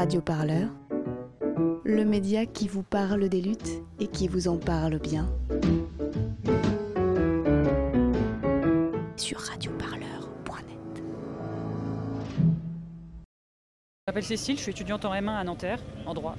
Radio 0.00 0.22
Parleur, 0.22 0.70
le 1.84 2.06
média 2.06 2.46
qui 2.46 2.68
vous 2.68 2.82
parle 2.82 3.28
des 3.28 3.42
luttes 3.42 3.82
et 3.98 4.06
qui 4.06 4.28
vous 4.28 4.48
en 4.48 4.56
parle 4.56 4.98
bien. 4.98 5.28
Sur 9.18 9.40
radioparleur.net. 9.40 11.02
Je 12.46 14.06
m'appelle 14.06 14.22
Cécile, 14.22 14.56
je 14.56 14.62
suis 14.62 14.70
étudiante 14.70 15.04
en 15.04 15.12
M1 15.12 15.36
à 15.36 15.44
Nanterre, 15.44 15.80
en 16.06 16.14
droit. 16.14 16.34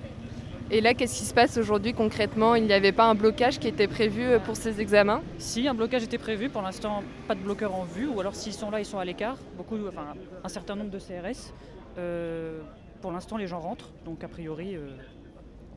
Et 0.72 0.82
là, 0.82 0.96
qu'est-ce 0.96 1.20
qui 1.20 1.26
se 1.26 1.34
passe 1.36 1.58
aujourd'hui 1.58 1.94
concrètement? 1.94 2.56
Il 2.56 2.64
n'y 2.64 2.74
avait 2.74 2.92
pas 2.92 3.06
un 3.06 3.14
blocage 3.14 3.60
qui 3.60 3.68
était 3.68 3.88
prévu 3.88 4.24
euh, 4.24 4.40
pour 4.40 4.56
ces 4.56 4.82
examens? 4.82 5.22
Si 5.38 5.68
un 5.68 5.76
blocage 5.76 6.02
était 6.02 6.18
prévu, 6.18 6.50
pour 6.50 6.64
l'instant 6.64 7.04
pas 7.28 7.36
de 7.36 7.42
bloqueur 7.42 7.76
en 7.76 7.84
vue, 7.84 8.08
ou 8.08 8.20
alors 8.22 8.34
s'ils 8.34 8.54
sont 8.54 8.72
là, 8.72 8.80
ils 8.80 8.86
sont 8.86 8.98
à 8.98 9.06
l'écart. 9.06 9.38
Beaucoup, 9.56 9.78
enfin 9.88 10.16
un 10.44 10.50
certain 10.50 10.76
nombre 10.76 10.90
de 10.90 10.98
CRS. 10.98 11.54
Euh, 12.00 12.62
pour 13.02 13.12
l'instant, 13.12 13.38
les 13.38 13.48
gens 13.48 13.60
rentrent, 13.60 13.90
donc 14.06 14.24
a 14.24 14.28
priori, 14.28 14.76
euh, 14.76 14.88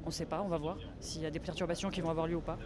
on 0.04 0.08
ne 0.08 0.12
sait 0.12 0.26
pas, 0.26 0.42
on 0.42 0.48
va 0.48 0.58
voir 0.58 0.76
s'il 1.00 1.22
y 1.22 1.26
a 1.26 1.30
des 1.30 1.40
perturbations 1.40 1.90
qui 1.90 2.00
vont 2.00 2.10
avoir 2.10 2.26
lieu 2.26 2.36
ou 2.36 2.40
pas. 2.40 2.58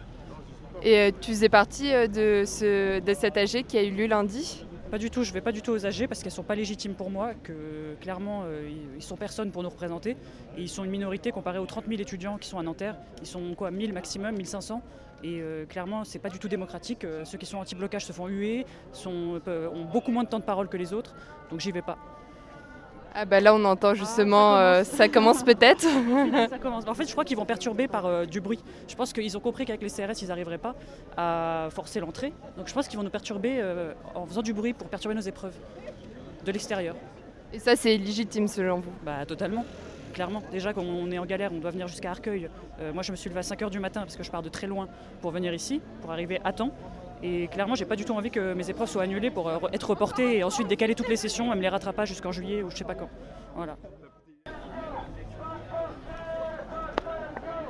Et 0.83 0.97
euh, 0.97 1.11
tu 1.19 1.31
faisais 1.31 1.49
partie 1.49 1.93
euh, 1.93 2.07
de, 2.07 2.43
ce, 2.45 2.99
de 2.99 3.13
cet 3.13 3.37
AG 3.37 3.63
qui 3.67 3.77
a 3.77 3.83
eu 3.83 3.91
lieu 3.91 4.05
lundi? 4.07 4.65
Pas 4.91 4.97
du 4.97 5.11
tout, 5.11 5.23
je 5.23 5.31
vais 5.33 5.41
pas 5.41 5.51
du 5.51 5.61
tout 5.61 5.71
aux 5.71 5.85
AG 5.85 6.07
parce 6.07 6.23
qu'elles 6.23 6.31
sont 6.31 6.43
pas 6.43 6.55
légitimes 6.55 6.95
pour 6.95 7.09
moi, 7.11 7.33
que 7.43 7.95
clairement 8.01 8.41
euh, 8.45 8.69
ils- 8.97 9.01
sont 9.03 9.15
personne 9.17 9.51
pour 9.51 9.61
nous 9.61 9.69
représenter. 9.69 10.11
Et 10.57 10.61
ils 10.61 10.69
sont 10.69 10.83
une 10.83 10.89
minorité 10.91 11.31
comparée 11.31 11.59
aux 11.59 11.65
30 11.65 11.85
000 11.87 12.01
étudiants 12.01 12.37
qui 12.37 12.47
sont 12.49 12.57
à 12.59 12.63
Nanterre. 12.63 12.95
Ils 13.21 13.27
sont 13.27 13.53
quoi 13.55 13.71
1000 13.71 13.93
maximum, 13.93 14.35
1500 14.35 14.81
et 15.21 15.41
euh, 15.41 15.65
clairement, 15.65 16.05
c'est 16.05 16.17
pas 16.19 16.29
du 16.29 16.39
tout 16.39 16.47
démocratique. 16.47 17.05
Ceux 17.25 17.37
qui 17.37 17.45
sont 17.45 17.57
anti-blocage 17.57 18.05
se 18.05 18.13
font 18.13 18.27
huer, 18.27 18.65
sont, 18.93 19.41
ont 19.47 19.85
beaucoup 19.91 20.11
moins 20.11 20.23
de 20.23 20.29
temps 20.29 20.39
de 20.39 20.43
parole 20.45 20.69
que 20.69 20.77
les 20.77 20.93
autres, 20.93 21.13
donc 21.51 21.59
j'y 21.59 21.71
vais 21.73 21.81
pas. 21.81 21.97
Ah 23.13 23.25
bah 23.25 23.39
là, 23.39 23.55
on 23.55 23.63
entend 23.65 23.95
justement, 23.95 24.55
euh, 24.57 24.83
ça 24.83 25.09
commence 25.09 25.43
peut-être. 25.43 25.81
Ça 26.49 26.59
commence. 26.59 26.87
En 26.87 26.93
fait, 26.93 27.05
je 27.05 27.11
crois 27.11 27.25
qu'ils 27.25 27.37
vont 27.37 27.45
perturber 27.45 27.87
par 27.87 28.05
euh, 28.05 28.25
du 28.25 28.39
bruit. 28.39 28.59
Je 28.87 28.95
pense 28.95 29.13
qu'ils 29.13 29.35
ont 29.35 29.39
compris 29.39 29.65
qu'avec 29.65 29.81
les 29.81 29.89
CRS, 29.89 30.21
ils 30.21 30.27
n'arriveraient 30.27 30.57
pas 30.59 30.75
à 31.17 31.69
forcer 31.71 31.99
l'entrée. 31.99 32.33
Donc 32.57 32.67
je 32.67 32.73
pense 32.73 32.87
qu'ils 32.87 32.97
vont 32.97 33.03
nous 33.03 33.09
perturber 33.09 33.57
euh, 33.59 33.93
en 34.15 34.25
faisant 34.25 34.41
du 34.41 34.53
bruit 34.53 34.73
pour 34.73 34.87
perturber 34.87 35.15
nos 35.15 35.21
épreuves 35.21 35.55
de 36.45 36.51
l'extérieur. 36.51 36.95
Et 37.51 37.59
ça, 37.59 37.75
c'est 37.75 37.97
légitime 37.97 38.47
selon 38.47 38.79
vous? 38.79 38.91
Bah 39.03 39.25
totalement. 39.25 39.65
Clairement, 40.13 40.41
déjà 40.51 40.73
quand 40.73 40.83
on 40.83 41.11
est 41.11 41.19
en 41.19 41.25
galère, 41.25 41.51
on 41.53 41.59
doit 41.59 41.71
venir 41.71 41.87
jusqu'à 41.87 42.11
Arcueil. 42.11 42.49
Moi 42.93 43.03
je 43.03 43.11
me 43.11 43.15
suis 43.15 43.29
levé 43.29 43.39
à 43.39 43.43
5h 43.43 43.69
du 43.69 43.79
matin 43.79 44.01
parce 44.01 44.15
que 44.15 44.23
je 44.23 44.31
pars 44.31 44.41
de 44.41 44.49
très 44.49 44.65
loin 44.65 44.87
pour 45.21 45.29
venir 45.29 45.53
ici, 45.53 45.81
pour 46.01 46.11
arriver 46.11 46.41
à 46.43 46.51
temps. 46.51 46.71
Et 47.21 47.47
clairement, 47.49 47.75
j'ai 47.75 47.85
pas 47.85 47.95
du 47.97 48.05
tout 48.05 48.13
envie 48.13 48.31
que 48.31 48.53
mes 48.53 48.69
épreuves 48.69 48.87
soient 48.89 49.03
annulées 49.03 49.29
pour 49.31 49.49
euh, 49.49 49.57
re- 49.57 49.69
être 49.73 49.89
reportées 49.89 50.37
et 50.37 50.43
ensuite 50.43 50.67
décaler 50.67 50.95
toutes 50.95 51.09
les 51.09 51.17
sessions, 51.17 51.49
même 51.49 51.61
les 51.61 51.69
rattrapages 51.69 52.07
jusqu'en 52.09 52.31
juillet 52.31 52.63
ou 52.63 52.69
je 52.69 52.77
sais 52.77 52.85
pas 52.85 52.95
quand. 52.95 53.09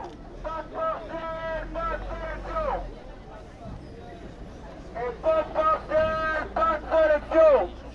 Pas 0.01 0.63
de 0.63 0.73
partiel, 0.73 1.67
pas 1.73 1.97
de 1.97 2.03
sélection 2.09 2.73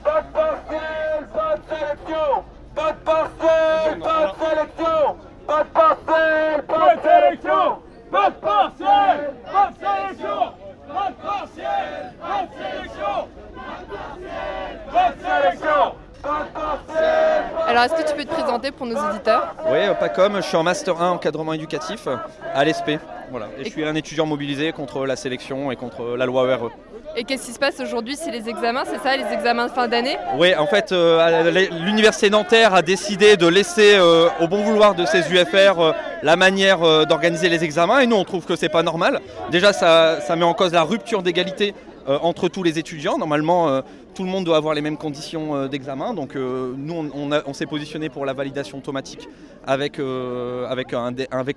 Pas 0.05 0.22
de 0.22 0.28
partiel, 0.39 1.28
pas 1.34 1.55
de 1.56 1.62
sélection 1.68 2.44
Pas 2.74 2.92
de 2.92 2.96
partiel, 2.98 3.98
pas 4.05 4.27
de 4.27 4.33
sélection 4.34 5.24
Pas 5.46 5.62
de 5.62 5.68
partiel, 5.68 6.64
pas 6.66 6.94
de 6.94 7.02
sélection 7.02 7.78
Pas 8.11 8.30
de 8.30 8.34
partiel, 8.34 9.34
pas 9.52 9.66
de 9.70 9.77
sélection 9.78 10.42
Pas 10.89 11.11
de 11.11 11.14
partiel, 11.22 12.14
pas 12.20 12.42
de 12.42 12.48
sélection 12.55 13.28
Pas 14.92 15.11
de 15.11 15.17
sélection 15.20 15.83
Pas 16.22 16.42
de 16.44 16.48
partiel 16.55 17.44
Alors, 17.84 17.98
est-ce 17.98 18.04
que 18.04 18.10
tu 18.10 18.16
peux 18.16 18.24
te 18.24 18.32
présenter 18.32 18.70
pour 18.70 18.86
nos 18.86 18.96
auditeurs 18.96 19.54
Oui, 19.66 19.77
euh, 19.78 19.92
pas 19.92 20.08
comme, 20.08 20.36
je 20.36 20.40
suis 20.46 20.56
en 20.56 20.62
Master 20.62 21.02
1 21.02 21.10
encadrement 21.10 21.52
éducatif 21.52 22.06
euh, 22.06 22.16
à 22.54 22.64
l'ESP. 22.64 22.92
Voilà. 23.30 23.48
Et 23.58 23.64
je 23.64 23.68
suis 23.68 23.84
un 23.84 23.94
étudiant 23.94 24.24
mobilisé 24.24 24.72
contre 24.72 25.05
la 25.05 25.17
sélection 25.17 25.70
et 25.70 25.77
contre 25.77 26.17
la 26.17 26.24
loi 26.24 26.45
ORE. 26.45 26.70
Et 27.14 27.24
qu'est-ce 27.24 27.46
qui 27.46 27.52
se 27.52 27.58
passe 27.58 27.80
aujourd'hui? 27.80 28.17
C'est 28.17 28.30
les 28.30 28.48
examens, 28.48 28.84
c'est 28.86 28.98
ça, 29.06 29.17
les 29.18 29.30
examens 29.34 29.67
de 29.67 29.70
fin 29.70 29.86
d'année? 29.86 30.17
Oui, 30.39 30.55
en 30.55 30.67
fait, 30.67 30.92
euh, 30.92 31.50
l'Université 31.84 32.30
Nanterre 32.30 32.74
a 32.74 32.80
décidé 32.80 33.36
de 33.36 33.46
laisser 33.46 33.96
euh, 33.96 34.28
au 34.40 34.48
bon 34.48 34.62
vouloir 34.62 34.95
de 34.95 35.05
ses 35.05 35.30
UFR 35.30 35.78
euh, 35.78 35.92
la 36.22 36.36
manière 36.36 36.83
euh, 36.83 37.05
d'organiser 37.05 37.51
les 37.51 37.64
examens 37.64 38.01
et 38.01 38.06
nous 38.06 38.16
on 38.16 38.24
trouve 38.24 38.46
que 38.46 38.56
c'est 38.56 38.70
pas 38.70 38.83
normal. 38.83 39.20
Déjà, 39.51 39.74
ça, 39.74 40.20
ça 40.22 40.36
met 40.36 40.45
en 40.45 40.55
cause 40.55 40.72
la 40.72 40.83
rupture 40.83 41.22
d'égalité 41.22 41.74
euh, 42.06 42.18
entre 42.20 42.48
tous 42.48 42.62
les 42.62 42.78
étudiants. 42.78 43.16
Normalement, 43.16 43.68
euh, 43.70 43.80
tout 44.14 44.25
le 44.25 44.30
monde 44.30 44.45
doit 44.45 44.57
avoir 44.57 44.75
les 44.75 44.80
mêmes 44.80 44.97
conditions 44.97 45.55
euh, 45.55 45.69
d'examen. 45.69 46.14
Donc, 46.14 46.36
euh, 46.36 46.73
nous, 46.77 47.11
on, 47.14 47.52
s'est 47.52 47.67
positionné 47.67 48.08
pour 48.08 48.25
la 48.25 48.33
validation 48.33 48.79
automatique 48.79 49.29
avec, 49.67 49.98
euh, 49.98 50.67
avec, 50.69 50.92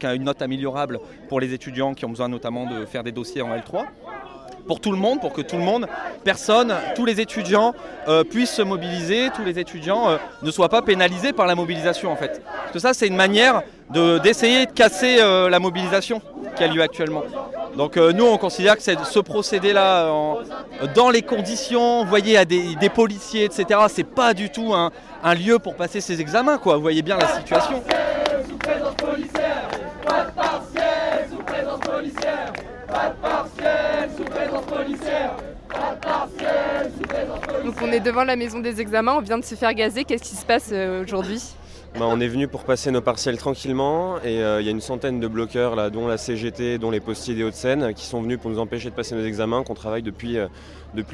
une 0.03 0.23
note 0.23 0.41
améliorable 0.41 0.99
pour 1.29 1.39
les 1.39 1.53
étudiants 1.53 1.93
qui 1.93 2.05
ont 2.05 2.09
besoin 2.09 2.27
notamment 2.27 2.65
de 2.65 2.85
faire 2.85 3.03
des 3.03 3.11
dossiers 3.11 3.41
en 3.41 3.55
L3 3.55 3.85
pour 4.65 4.81
tout 4.81 4.91
le 4.91 4.97
monde, 4.97 5.21
pour 5.21 5.31
que 5.31 5.41
tout 5.41 5.55
le 5.55 5.63
monde, 5.63 5.87
personne, 6.25 6.73
tous 6.93 7.05
les 7.05 7.21
étudiants 7.21 7.73
puissent 8.29 8.51
se 8.51 8.61
mobiliser, 8.61 9.29
tous 9.33 9.45
les 9.45 9.59
étudiants 9.59 10.19
ne 10.41 10.51
soient 10.51 10.67
pas 10.67 10.81
pénalisés 10.81 11.31
par 11.31 11.47
la 11.47 11.55
mobilisation 11.55 12.11
en 12.11 12.17
fait. 12.17 12.41
Parce 12.43 12.71
que 12.73 12.79
ça 12.79 12.93
c'est 12.93 13.07
une 13.07 13.15
manière 13.15 13.61
de- 13.91 14.17
d'essayer 14.17 14.65
de, 14.65 14.71
casser 14.71 15.19
la 15.49 15.59
mobilisation 15.59 16.21
qui 16.57 16.65
a 16.65 16.67
lieu 16.67 16.81
actuellement. 16.81 17.23
Donc 17.75 17.97
euh, 17.97 18.11
nous 18.11 18.25
on 18.25 18.37
considère 18.37 18.75
que 18.75 18.81
ce 18.81 19.19
procédé-là 19.19 20.09
en- 20.11 20.39
dans 20.95 21.09
les 21.09 21.21
conditions, 21.21 22.03
vous 22.03 22.09
voyez, 22.09 22.37
à 22.37 22.45
des, 22.45 22.75
des 22.75 22.89
policiers, 22.89 23.45
etc. 23.45 23.79
C'est 23.89 24.03
pas 24.03 24.33
du 24.33 24.49
tout 24.49 24.73
un, 24.73 24.91
un 25.23 25.33
lieu 25.35 25.59
pour 25.59 25.75
passer 25.75 26.01
ces 26.01 26.19
examens 26.21 26.57
quoi. 26.57 26.75
Vous 26.75 26.81
voyez 26.81 27.01
bien 27.01 27.17
la 27.17 27.27
situation. 27.27 27.83
Donc, 37.63 37.75
on 37.81 37.91
est 37.91 37.99
devant 37.99 38.23
la 38.23 38.35
maison 38.35 38.59
des 38.59 38.79
examens, 38.79 39.15
on 39.17 39.21
vient 39.21 39.37
de 39.37 39.43
se 39.45 39.55
faire 39.55 39.73
gazer. 39.73 40.03
Qu'est-ce 40.05 40.23
qui 40.23 40.35
se 40.35 40.45
passe 40.45 40.69
euh, 40.71 41.03
aujourd'hui? 41.03 41.41
Bah, 41.95 42.05
on 42.07 42.19
est 42.19 42.27
venu 42.27 42.47
pour 42.47 42.63
passer 42.63 42.91
nos 42.91 43.01
partiels 43.01 43.37
tranquillement 43.37 44.17
et 44.23 44.43
euh, 44.43 44.61
il 44.61 44.65
y 44.65 44.67
a 44.67 44.71
une 44.71 44.81
centaine 44.81 45.19
de 45.19 45.27
bloqueurs 45.27 45.75
là, 45.75 45.89
dont 45.89 46.07
la 46.07 46.17
CGT, 46.17 46.77
dont 46.77 46.91
les 46.91 46.99
postiers 46.99 47.33
des 47.33 47.43
Hauts-de-Seine, 47.43 47.93
qui 47.95 48.05
sont 48.05 48.21
venus 48.21 48.37
pour 48.39 48.51
nous 48.51 48.59
empêcher 48.59 48.91
de 48.91 48.95
passer 48.95 49.15
nos 49.15 49.23
examens, 49.23 49.63
qu'on 49.63 49.73
travaille 49.73 50.03
depuis, 50.03 50.37
euh, 50.37 50.47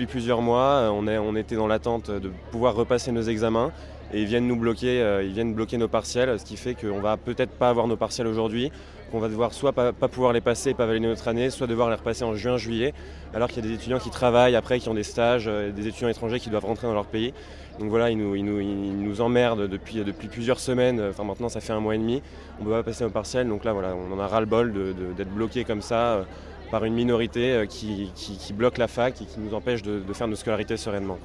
plusieurs 0.07 0.41
mois. 0.41 0.91
Euh, 0.91 1.19
on 1.19 1.35
était 1.37 1.55
dans 1.55 1.67
l'attente 1.67 2.11
de 2.11 2.31
pouvoir 2.51 2.75
repasser 2.75 3.13
nos 3.13 3.21
examens 3.21 3.71
et 4.13 4.21
ils 4.21 4.27
viennent 4.27 4.47
nous 4.47 4.55
bloquer, 4.55 5.01
euh, 5.01 5.23
ils 5.23 5.33
viennent 5.33 5.53
bloquer 5.53 5.77
nos 5.77 5.87
partiels, 5.87 6.39
ce 6.39 6.45
qui 6.45 6.55
fait 6.55 6.75
qu'on 6.75 6.99
va 6.99 7.17
peut-être 7.17 7.51
pas 7.51 7.69
avoir 7.69 7.87
nos 7.87 7.97
partiels 7.97 8.27
aujourd'hui, 8.27 8.71
qu'on 9.11 9.19
va 9.19 9.27
devoir 9.27 9.53
soit 9.53 9.73
pas, 9.73 9.91
pas 9.91 10.07
pouvoir 10.07 10.33
les 10.33 10.41
passer 10.41 10.71
et 10.71 10.73
pas 10.73 10.85
valider 10.85 11.07
notre 11.07 11.27
année, 11.27 11.49
soit 11.49 11.67
devoir 11.67 11.89
les 11.89 11.95
repasser 11.95 12.23
en 12.23 12.35
juin, 12.35 12.57
juillet, 12.57 12.93
alors 13.33 13.49
qu'il 13.49 13.63
y 13.63 13.67
a 13.67 13.69
des 13.69 13.75
étudiants 13.75 13.99
qui 13.99 14.09
travaillent 14.09 14.55
après, 14.55 14.79
qui 14.79 14.89
ont 14.89 14.93
des 14.93 15.03
stages, 15.03 15.45
euh, 15.47 15.71
des 15.71 15.87
étudiants 15.87 16.09
étrangers 16.09 16.39
qui 16.39 16.49
doivent 16.49 16.65
rentrer 16.65 16.87
dans 16.87 16.93
leur 16.93 17.07
pays. 17.07 17.33
Donc 17.79 17.89
voilà, 17.89 18.11
ils 18.11 18.17
nous, 18.17 19.21
emmerdent 19.21 19.67
depuis, 19.67 20.03
plusieurs 20.31 20.59
semaines, 20.59 21.01
enfin 21.09 21.23
maintenant 21.23 21.49
ça 21.49 21.59
fait 21.59 21.73
un 21.73 21.79
mois 21.79 21.95
et 21.95 21.97
demi, 21.97 22.21
on 22.59 22.63
ne 22.63 22.67
peut 22.67 22.75
pas 22.75 22.83
passer 22.83 23.03
au 23.03 23.09
partiel, 23.09 23.47
donc 23.47 23.63
là 23.63 23.73
voilà, 23.73 23.95
on 23.95 24.13
en 24.13 24.19
a 24.19 24.27
ras-le-bol 24.27 24.73
d'être 25.17 25.33
bloqué 25.33 25.63
comme 25.63 25.81
ça 25.81 25.95
euh, 25.95 26.23
par 26.69 26.85
une 26.85 26.93
minorité 26.93 27.53
euh, 27.53 27.65
qui, 27.65 28.11
bloque 28.53 28.77
la 28.77 28.87
fac 28.87 29.19
et 29.21 29.25
qui 29.25 29.39
nous 29.39 29.55
empêche 29.55 29.81
de, 29.81 30.01
faire 30.13 30.27
nos 30.27 30.35
scolarités 30.35 30.77
sereinement. 30.77 31.17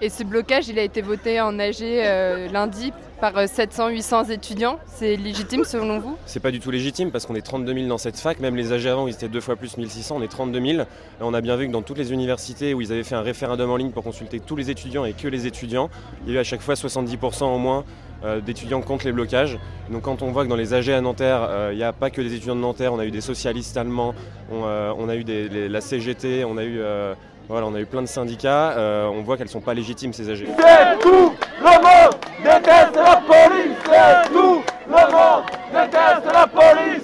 Et 0.00 0.10
ce 0.10 0.22
blocage, 0.22 0.68
il 0.68 0.78
a 0.78 0.82
été 0.82 1.02
voté 1.02 1.40
en 1.40 1.58
AG 1.58 1.82
euh, 1.82 2.48
lundi 2.52 2.92
par 3.20 3.34
700-800 3.34 4.30
étudiants. 4.30 4.78
C'est 4.86 5.16
légitime 5.16 5.64
selon 5.64 5.98
vous? 5.98 6.16
C'est 6.24 6.38
pas 6.38 6.52
du 6.52 6.60
tout 6.60 6.70
légitime 6.70 7.10
parce 7.10 7.26
qu'on 7.26 7.34
est 7.34 7.42
32 7.42 7.74
000 7.74 7.86
dans 7.88 7.98
cette 7.98 8.16
fac, 8.16 8.38
même 8.38 8.54
les 8.54 8.72
AG 8.72 8.86
avant 8.86 9.08
ils 9.08 9.14
étaient 9.14 9.28
deux 9.28 9.40
fois 9.40 9.56
plus 9.56 9.76
1600, 9.76 10.16
on 10.18 10.22
est 10.22 10.28
32 10.28 10.60
000. 10.60 10.78
Là, 10.78 10.86
on 11.20 11.34
a 11.34 11.40
bien 11.40 11.56
vu 11.56 11.66
que 11.66 11.72
dans 11.72 11.82
toutes 11.82 11.98
les 11.98 12.12
universités 12.12 12.74
où 12.74 12.80
ils 12.80 12.92
avaient 12.92 13.02
fait 13.02 13.16
un 13.16 13.22
référendum 13.22 13.68
en 13.70 13.76
ligne 13.76 13.90
pour 13.90 14.04
consulter 14.04 14.38
tous 14.38 14.54
les 14.54 14.70
étudiants 14.70 15.04
et 15.04 15.14
que 15.14 15.26
les 15.26 15.48
étudiants, 15.48 15.90
il 16.22 16.32
y 16.32 16.36
a 16.36 16.38
eu 16.38 16.40
à 16.40 16.44
chaque 16.44 16.60
fois 16.60 16.74
70% 16.74 17.44
au 17.46 17.58
moins 17.58 17.84
euh, 18.24 18.40
d'étudiants 18.40 18.82
contre 18.82 19.04
les 19.04 19.12
blocages. 19.12 19.58
Donc 19.90 20.02
quand 20.02 20.22
on 20.22 20.30
voit 20.30 20.44
que 20.44 20.48
dans 20.48 20.56
les 20.56 20.74
AG 20.74 20.90
à 20.90 21.00
Nanterre, 21.00 21.42
euh, 21.42 21.70
il 21.72 21.76
n'y 21.76 21.82
a 21.82 21.92
pas 21.92 22.10
que 22.10 22.20
des 22.20 22.34
étudiants 22.34 22.56
de 22.56 22.60
Nanterre, 22.60 22.92
on 22.92 23.00
a 23.00 23.04
eu 23.04 23.10
des 23.10 23.20
socialistes 23.20 23.76
allemands, 23.76 24.14
on, 24.52 24.62
euh, 24.64 25.08
a 25.08 25.16
eu 25.16 25.68
la 25.68 25.80
CGT, 25.80 26.44
on 26.44 26.56
a 26.56 26.62
eu, 26.62 26.78
euh, 26.78 27.14
voilà, 27.48 27.66
on 27.66 27.74
a 27.74 27.80
eu 27.80 27.86
plein 27.86 28.02
de 28.02 28.06
syndicats, 28.06 28.72
euh, 28.76 29.06
on 29.06 29.22
voit 29.22 29.36
qu'elles 29.36 29.46
ne 29.46 29.52
sont 29.52 29.60
pas 29.60 29.74
légitimes 29.74 30.12
ces 30.12 30.28
AG. 30.28 30.46
C'est 30.58 30.98
tout 31.00 31.32
le 31.60 31.64
monde 31.64 32.14
déteste 32.42 32.94
la 32.94 33.16
police 33.16 33.76
C'est 33.84 34.28
tout 34.30 34.62
le 34.88 35.12
monde 35.12 35.44
déteste 35.72 36.32
la 36.32 36.46
police 36.46 37.02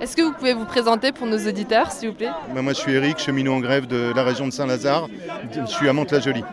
Est-ce 0.00 0.16
que 0.16 0.22
vous 0.22 0.32
pouvez 0.32 0.54
vous 0.54 0.64
présenter 0.64 1.10
pour 1.10 1.26
nos 1.26 1.38
auditeurs, 1.38 1.90
s'il 1.90 2.10
vous 2.10 2.14
plaît? 2.14 2.30
Bah, 2.54 2.62
Moi, 2.62 2.72
je 2.72 2.78
suis 2.78 2.92
Eric, 2.92 3.18
cheminot 3.18 3.54
en 3.54 3.60
grève 3.60 3.86
de 3.86 4.12
la 4.14 4.22
région 4.22 4.46
de 4.46 4.52
Saint-Lazare. 4.52 5.08
Je 5.52 5.66
suis 5.66 5.88
à 5.88 5.92
Mantes-la-Jolie. 5.92 6.44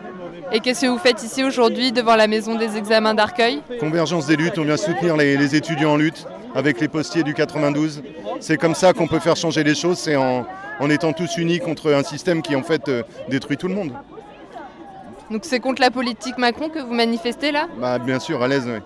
Et 0.52 0.58
qu'est-ce 0.58 0.80
que 0.80 0.86
vous 0.86 0.98
faites 0.98 1.22
ici 1.22 1.44
aujourd'hui 1.44 1.92
devant 1.92 2.16
la 2.16 2.26
maison 2.26 2.56
des 2.56 2.76
examens 2.76 3.14
d'Arcueil? 3.14 3.62
Convergence 3.78 4.26
des 4.26 4.34
luttes, 4.34 4.58
on 4.58 4.64
vient 4.64 4.76
soutenir 4.76 5.16
les, 5.16 5.36
les 5.36 5.54
étudiants 5.54 5.92
en 5.92 5.96
lutte 5.96 6.26
avec 6.54 6.80
les 6.80 6.88
postiers 6.88 7.22
du 7.22 7.34
92. 7.34 8.02
C'est 8.40 8.56
comme 8.56 8.74
ça 8.74 8.92
qu'on 8.92 9.06
peut 9.06 9.18
faire 9.20 9.36
changer 9.36 9.62
les 9.64 9.74
choses, 9.74 9.98
c'est 9.98 10.16
en, 10.16 10.46
en 10.80 10.90
étant 10.90 11.12
tous 11.12 11.36
unis 11.36 11.60
contre 11.60 11.92
un 11.92 12.02
système 12.02 12.42
qui 12.42 12.56
en 12.56 12.62
fait 12.62 12.88
euh, 12.88 13.02
détruit 13.28 13.56
tout 13.56 13.68
le 13.68 13.74
monde. 13.74 13.92
Donc 15.30 15.42
c'est 15.44 15.60
contre 15.60 15.80
la 15.80 15.90
politique 15.90 16.38
Macron 16.38 16.68
que 16.68 16.80
vous 16.80 16.94
manifestez 16.94 17.52
là? 17.52 17.68
Bah, 17.78 17.98
bien 17.98 18.18
sûr, 18.18 18.42
à 18.42 18.48
l'aise, 18.48 18.66
oui. 18.66 18.80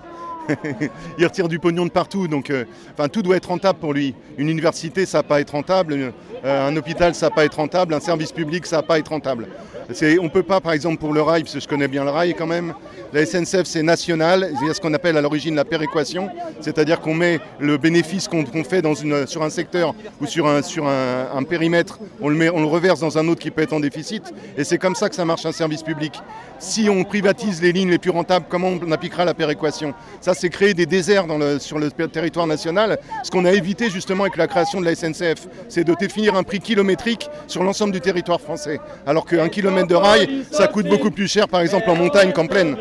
il 1.18 1.24
retire 1.24 1.48
du 1.48 1.58
pognon 1.58 1.86
de 1.86 1.90
partout, 1.90 2.28
donc 2.28 2.50
euh, 2.50 2.64
enfin, 2.92 3.08
tout 3.08 3.22
doit 3.22 3.36
être 3.36 3.48
rentable 3.48 3.78
pour 3.78 3.94
lui. 3.94 4.14
Une 4.36 4.50
université, 4.50 5.06
ça 5.06 5.18
va 5.18 5.22
pas 5.22 5.40
être 5.40 5.52
rentable, 5.52 6.12
euh, 6.44 6.68
un 6.68 6.76
hôpital, 6.76 7.14
ça 7.14 7.30
va 7.30 7.34
pas 7.34 7.44
être 7.46 7.54
rentable, 7.54 7.94
un 7.94 8.00
service 8.00 8.32
public, 8.32 8.66
ça 8.66 8.76
va 8.76 8.82
pas 8.82 8.98
être 8.98 9.08
rentable. 9.08 9.48
On 9.88 10.24
ne 10.24 10.28
peut 10.28 10.42
pas, 10.42 10.60
par 10.60 10.72
exemple, 10.72 10.98
pour 10.98 11.12
le 11.12 11.22
rail, 11.22 11.42
parce 11.42 11.54
que 11.54 11.60
je 11.60 11.68
connais 11.68 11.88
bien 11.88 12.04
le 12.04 12.10
rail 12.10 12.34
quand 12.34 12.46
même, 12.46 12.74
la 13.14 13.24
SNCF 13.24 13.62
c'est 13.62 13.84
national, 13.84 14.50
il 14.60 14.66
y 14.66 14.70
a 14.70 14.74
ce 14.74 14.80
qu'on 14.80 14.92
appelle 14.92 15.16
à 15.16 15.20
l'origine 15.20 15.54
la 15.54 15.64
péréquation, 15.64 16.30
c'est-à-dire 16.60 17.00
qu'on 17.00 17.14
met 17.14 17.38
le 17.60 17.78
bénéfice 17.78 18.26
qu'on 18.26 18.44
fait 18.64 18.82
sur 19.26 19.44
un 19.44 19.50
secteur 19.50 19.94
ou 20.20 20.26
sur, 20.26 20.48
un, 20.48 21.42
périmètre, 21.44 22.00
on 22.20 22.28
le, 22.28 22.50
reverse 22.64 22.98
dans 22.98 23.16
un 23.16 23.28
autre 23.28 23.40
qui 23.40 23.52
peut 23.52 23.62
être 23.62 23.72
en 23.72 23.78
déficit, 23.78 24.34
et 24.58 24.64
c'est 24.64 24.78
comme 24.78 24.96
ça 24.96 25.08
que 25.08 25.14
ça 25.14 25.24
marche 25.24 25.46
un 25.46 25.52
service 25.52 25.84
public. 25.84 26.20
Si 26.58 26.88
on 26.90 27.04
privatise 27.04 27.62
les 27.62 27.70
lignes 27.70 27.90
les 27.90 27.98
plus 27.98 28.10
rentables, 28.10 28.46
comment 28.48 28.68
on 28.68 28.90
appliquera 28.90 29.24
la 29.24 29.34
péréquation? 29.34 29.94
Ça, 30.20 30.34
c'est 30.34 30.48
créer 30.48 30.74
des 30.74 30.86
déserts 30.86 31.26
sur 31.60 31.78
le 31.78 31.90
territoire 31.90 32.48
national, 32.48 32.98
ce 33.22 33.30
qu'on 33.30 33.44
a 33.44 33.52
évité 33.52 33.90
justement 33.90 34.24
avec 34.24 34.36
la 34.36 34.48
création 34.48 34.80
de 34.80 34.86
la 34.86 34.94
SNCF, 34.96 35.46
c'est 35.68 35.84
de 35.84 35.94
définir 35.94 36.34
un 36.34 36.42
prix 36.42 36.58
kilométrique 36.58 37.30
sur 37.46 37.62
l'ensemble 37.62 37.92
du 37.92 38.00
territoire 38.00 38.40
français, 38.40 38.80
alors 39.06 39.24
qu'un 39.24 39.48
kilomètre 39.48 39.86
de 39.86 39.94
rail, 39.94 40.44
ça 40.50 40.66
coûte 40.66 40.88
beaucoup 40.88 41.12
plus 41.12 41.28
cher, 41.28 41.46
par 41.46 41.60
exemple 41.60 41.88
en 41.88 41.94
montagne 41.94 42.32
qu'en 42.32 42.48
plaine. 42.48 42.76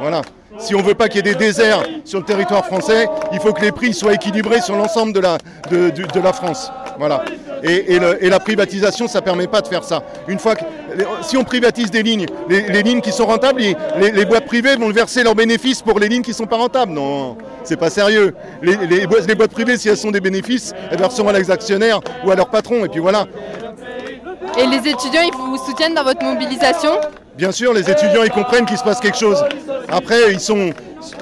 Voilà. 0.00 0.22
Si 0.58 0.74
on 0.74 0.78
ne 0.78 0.82
veut 0.84 0.94
pas 0.94 1.08
qu'il 1.08 1.16
y 1.24 1.28
ait 1.28 1.34
des 1.34 1.38
déserts 1.38 1.82
sur 2.04 2.18
le 2.18 2.24
territoire 2.24 2.64
français, 2.64 3.06
il 3.32 3.38
faut 3.40 3.52
que 3.52 3.60
les 3.60 3.70
prix 3.72 3.92
soient 3.94 4.14
équilibrés 4.14 4.60
sur 4.60 4.74
l'ensemble 4.76 5.12
de 5.12 5.20
la, 5.20 5.38
de, 5.70 5.90
de- 5.90 6.04
de 6.06 6.20
la 6.20 6.32
France. 6.32 6.70
Voilà. 6.98 7.22
Et, 7.62 7.94
et 7.94 7.98
le- 7.98 8.24
et 8.24 8.28
la 8.30 8.40
privatisation, 8.40 9.06
ça 9.08 9.20
ne 9.20 9.24
permet 9.24 9.46
pas 9.46 9.60
de 9.60 9.68
faire 9.68 9.84
ça. 9.84 10.02
Une 10.26 10.38
fois 10.38 10.56
que, 10.56 10.64
si 11.22 11.36
on 11.36 11.44
privatise 11.44 11.90
des 11.90 12.02
lignes, 12.02 12.26
les, 12.48 12.62
les 12.62 12.82
lignes 12.82 13.00
qui 13.00 13.12
sont 13.12 13.26
rentables, 13.26 13.60
les, 13.60 13.76
les- 14.00 14.10
les 14.10 14.24
boîtes 14.24 14.46
privées 14.46 14.74
vont 14.76 14.90
verser 14.90 15.22
leurs 15.22 15.34
bénéfices 15.34 15.82
pour 15.82 15.98
les 16.00 16.08
lignes 16.08 16.22
qui 16.22 16.30
ne 16.30 16.36
sont 16.36 16.46
pas 16.46 16.56
rentables. 16.56 16.92
Non, 16.92 17.36
c'est 17.62 17.76
pas 17.76 17.90
sérieux. 17.90 18.34
Les, 18.62 18.74
les 18.86 19.06
boîtes, 19.06 19.26
boîtes 19.36 19.52
privées, 19.52 19.76
si 19.76 19.88
elles 19.88 19.96
sont 19.96 20.10
des 20.10 20.20
bénéfices, 20.20 20.72
elles 20.90 20.98
verseront 20.98 21.28
à 21.28 21.32
leurs 21.32 21.50
actionnaires 21.50 22.00
ou 22.24 22.30
à 22.30 22.34
leurs 22.34 22.48
patrons. 22.48 22.84
Et 22.84 22.88
puis 22.88 23.00
voilà. 23.00 23.26
Et 24.58 24.66
les 24.66 24.78
étudiants, 24.78 25.22
ils 25.24 25.36
vous 25.36 25.58
soutiennent 25.58 25.94
dans 25.94 26.04
votre 26.04 26.24
mobilisation? 26.24 26.92
Bien 27.36 27.52
sûr, 27.52 27.72
les 27.72 27.88
étudiants, 27.88 28.24
ils 28.24 28.30
comprennent 28.32 28.66
qu'il 28.66 28.78
se 28.78 28.82
passe 28.82 28.98
quelque 28.98 29.16
chose. 29.18 29.44
Après, 29.90 30.32
ils 30.32 30.40
sont, 30.40 30.70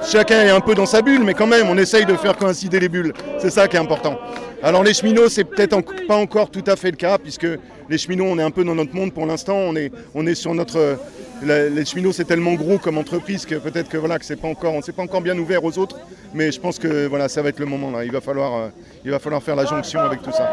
chacun 0.09 0.41
est 0.43 0.49
un 0.49 0.59
peu 0.59 0.75
dans 0.75 0.85
sa 0.85 1.01
bulle, 1.01 1.23
mais 1.23 1.33
quand 1.33 1.47
même, 1.47 1.67
on 1.69 1.77
essaye 1.77 2.05
de 2.05 2.15
faire 2.15 2.35
coïncider 2.35 2.79
les 2.79 2.89
bulles. 2.89 3.13
C'est 3.39 3.49
ça 3.49 3.67
qui 3.67 3.77
est 3.77 3.79
important. 3.79 4.19
Alors 4.61 4.83
les 4.83 4.93
cheminots, 4.93 5.29
c'est 5.29 5.43
peut-être 5.43 5.81
pas 6.07 6.15
encore 6.15 6.49
tout 6.49 6.63
à 6.67 6.75
fait 6.75 6.91
le 6.91 6.97
cas, 6.97 7.17
puisque 7.17 7.47
les 7.89 7.97
cheminots, 7.97 8.25
on 8.25 8.37
est 8.39 8.43
un 8.43 8.51
peu 8.51 8.63
dans 8.63 8.75
notre 8.75 8.93
monde 8.93 9.13
pour 9.13 9.25
l'instant. 9.25 9.55
On 9.55 9.75
est, 9.75 9.91
on 10.13 10.25
est 10.27 10.35
sur 10.35 10.53
notre, 10.53 10.97
les 11.41 11.85
cheminots, 11.85 12.11
c'est 12.11 12.25
tellement 12.25 12.55
gros 12.55 12.77
comme 12.77 12.97
entreprise 12.97 13.45
que 13.45 13.55
peut-être 13.55 13.87
que 13.87 13.97
voilà, 13.97 14.19
que 14.19 14.25
c'est 14.25 14.35
pas 14.35 14.47
encore, 14.47 14.73
on 14.73 14.81
s'est 14.81 14.91
pas 14.91 15.03
encore 15.03 15.21
bien 15.21 15.37
ouvert 15.37 15.63
aux 15.63 15.77
autres. 15.77 15.97
Mais 16.33 16.51
je 16.51 16.59
pense 16.59 16.79
que 16.79 17.07
voilà, 17.07 17.29
ça 17.29 17.41
va 17.41 17.49
être 17.49 17.59
le 17.59 17.65
moment 17.65 17.91
là. 17.91 18.03
Il 18.03 18.11
va 18.11 18.19
falloir, 18.19 18.55
euh, 18.55 18.67
il 19.05 19.11
va 19.11 19.19
falloir 19.19 19.41
faire 19.41 19.55
la 19.55 19.65
jonction 19.65 20.01
avec 20.01 20.21
tout 20.21 20.31
ça. 20.31 20.49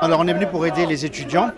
Alors 0.00 0.20
on 0.20 0.26
est 0.26 0.32
venu 0.32 0.46
pour 0.46 0.64
aider 0.64 0.86
les 0.86 1.04
étudiants. 1.04 1.50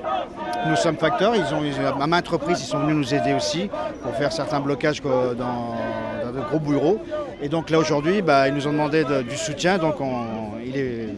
Nous 0.66 0.76
sommes 0.76 0.96
facteurs. 0.96 1.34
Ils 1.34 1.54
ont, 1.54 1.62
ils 1.64 1.74
à 1.84 2.06
maintes 2.06 2.28
reprises, 2.28 2.60
ils 2.60 2.66
sont 2.66 2.78
venus 2.78 2.94
nous 2.96 3.14
aider 3.14 3.34
aussi 3.34 3.68
pour 4.02 4.14
faire 4.14 4.32
certains 4.32 4.60
blocages 4.60 5.02
dans, 5.02 5.34
dans 5.34 6.32
de 6.32 6.40
gros 6.48 6.58
bureaux. 6.60 7.00
Et 7.42 7.48
donc 7.48 7.70
là 7.70 7.78
aujourd'hui, 7.78 8.22
bah, 8.22 8.48
ils 8.48 8.54
nous 8.54 8.66
ont 8.66 8.72
demandé 8.72 9.04
de- 9.04 9.22
du 9.22 9.36
soutien. 9.36 9.78
Donc 9.78 10.00
on- 10.00 10.52
il 10.64 10.76
est, 10.76 11.08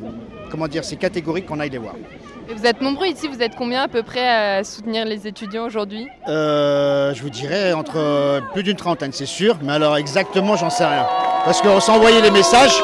comment 0.51 0.67
dire, 0.69 0.85
c'est 0.85 0.97
catégorique 0.97 1.47
qu'on 1.47 1.61
aille 1.61 1.71
les 1.71 1.79
voir. 1.79 1.95
Et 2.49 2.55
vous 2.55 2.67
êtes 2.67 2.81
nombreux 2.83 3.07
ici, 3.07 3.27
vous 3.29 3.41
êtes 3.43 3.55
combien 3.57 3.83
à 3.83 3.89
peu 3.89 4.03
près 4.03 4.29
à 4.29 4.65
soutenir 4.65 5.05
les 5.07 5.27
étudiants 5.27 5.65
aujourd'hui? 5.65 6.07
Euh, 6.29 7.15
je 7.15 7.23
vous 7.23 7.31
dirais 7.31 7.73
entre 7.73 8.43
plus 8.53 8.63
d'une 8.63 8.77
trentaine, 8.77 9.13
c'est 9.13 9.25
sûr. 9.27 9.57
Mais 9.63 9.73
alors 9.73 9.97
exactement, 9.97 10.57
j'en 10.57 10.71
sais 10.71 10.85
rien. 10.87 11.07
Parce 11.45 11.61
qu'on 11.63 11.81
s'est 11.81 11.93
envoyé 11.93 12.21
les 12.23 12.31
messages 12.31 12.75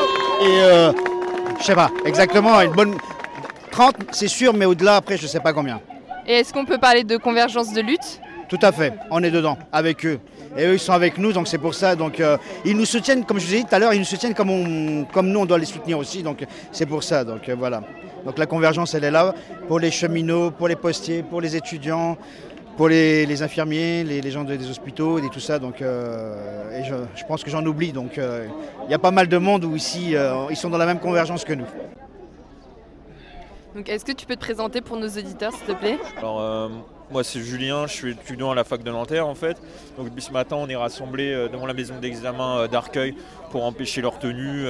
et 0.42 0.62
euh, 0.62 0.92
je 1.58 1.64
sais 1.64 1.74
pas 1.74 1.90
exactement 2.04 2.60
une 2.60 2.72
bonne 2.72 2.94
30, 3.70 3.94
c'est 4.12 4.28
sûr, 4.28 4.52
mais 4.54 4.64
au-delà 4.66 4.96
après, 4.96 5.16
je 5.16 5.26
sais 5.26 5.40
pas 5.40 5.52
combien. 5.52 5.80
Et 6.30 6.34
est-ce 6.34 6.52
qu'on 6.52 6.64
peut 6.64 6.78
parler 6.78 7.02
de 7.02 7.16
convergence 7.16 7.72
de 7.72 7.80
lutte 7.80 8.20
Tout 8.48 8.60
à 8.62 8.70
fait, 8.70 8.92
on 9.10 9.20
est 9.24 9.32
dedans, 9.32 9.58
avec 9.72 10.06
eux. 10.06 10.20
Et 10.56 10.64
eux, 10.64 10.74
ils 10.74 10.78
sont 10.78 10.92
avec 10.92 11.18
nous, 11.18 11.32
donc 11.32 11.48
c'est 11.48 11.58
pour 11.58 11.74
ça. 11.74 11.96
Donc, 11.96 12.20
euh, 12.20 12.36
ils 12.64 12.76
nous 12.76 12.84
soutiennent, 12.84 13.24
comme 13.24 13.40
je 13.40 13.46
vous 13.48 13.54
ai 13.54 13.56
dit 13.58 13.64
tout 13.64 13.74
à 13.74 13.80
l'heure, 13.80 13.92
ils 13.94 13.98
nous 13.98 14.04
soutiennent 14.04 14.32
comme, 14.34 15.06
comme 15.12 15.26
nous, 15.28 15.40
on 15.40 15.44
doit 15.44 15.58
les 15.58 15.64
soutenir 15.64 15.98
aussi. 15.98 16.22
Donc, 16.22 16.44
c'est 16.70 16.86
pour 16.86 17.02
ça. 17.02 17.24
Donc, 17.24 17.48
euh, 17.48 17.56
voilà. 17.58 17.82
Donc, 18.24 18.38
la 18.38 18.46
convergence, 18.46 18.94
elle 18.94 19.02
est 19.02 19.10
là 19.10 19.34
pour 19.66 19.80
les 19.80 19.90
cheminots, 19.90 20.52
pour 20.52 20.68
les 20.68 20.76
postiers, 20.76 21.24
pour 21.24 21.40
les 21.40 21.56
étudiants, 21.56 22.16
pour 22.76 22.88
les, 22.88 23.42
infirmiers, 23.42 24.04
les, 24.04 24.30
gens 24.30 24.44
de- 24.44 24.54
des 24.54 24.70
hôpitaux 24.70 25.18
et 25.18 25.28
tout 25.30 25.40
ça. 25.40 25.58
Euh, 25.82 26.78
et 26.80 26.84
je, 26.84 26.94
je 27.16 27.24
pense 27.24 27.42
que 27.42 27.50
j'en 27.50 27.66
oublie. 27.66 27.90
Donc, 27.90 28.18
il 28.18 28.88
y 28.90 28.94
a 28.94 28.98
pas 29.00 29.10
mal 29.10 29.26
de 29.26 29.36
monde 29.36 29.64
où 29.64 29.74
ici, 29.74 30.14
ils 30.48 30.56
sont 30.56 30.70
dans 30.70 30.78
la 30.78 30.86
même 30.86 31.00
convergence 31.00 31.44
que 31.44 31.54
nous. 31.54 31.66
Donc 33.74 33.88
est-ce 33.88 34.04
que 34.04 34.12
tu 34.12 34.26
peux 34.26 34.34
te 34.34 34.40
présenter 34.40 34.80
pour 34.80 34.96
nos 34.96 35.08
auditeurs 35.08 35.52
s'il 35.52 35.66
te 35.66 35.72
plaît? 35.72 35.98
Alors 36.16 36.40
euh, 36.40 36.68
moi 37.10 37.22
c'est 37.22 37.40
Julien, 37.40 37.86
je 37.86 37.92
suis 37.92 38.10
étudiant 38.12 38.50
à 38.50 38.54
la 38.54 38.64
fac 38.64 38.82
de 38.82 38.90
Nanterre 38.90 39.26
en 39.26 39.36
fait. 39.36 39.56
Donc 39.96 40.08
depuis 40.08 40.22
ce 40.22 40.32
matin 40.32 40.56
on 40.58 40.68
est 40.68 40.76
rassemblés 40.76 41.32
euh, 41.32 41.48
devant 41.48 41.66
la 41.66 41.74
maison 41.74 41.98
d'examen 42.00 42.58
euh, 42.58 42.68
d'Arcueil 42.68 43.14
pour 43.50 43.64
empêcher 43.64 44.00
leur 44.00 44.18
tenue. 44.18 44.66